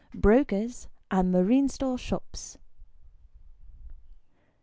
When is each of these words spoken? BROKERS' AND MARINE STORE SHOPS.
BROKERS' 0.15 0.87
AND 1.11 1.31
MARINE 1.31 1.69
STORE 1.69 1.95
SHOPS. 1.95 2.57